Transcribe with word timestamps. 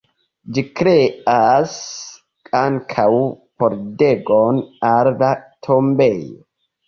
Ĝi 0.53 0.61
kreas 0.79 1.73
ankaŭ 2.61 3.05
pordegon 3.63 4.61
al 4.95 5.11
la 5.23 5.29
tombejo. 5.69 6.43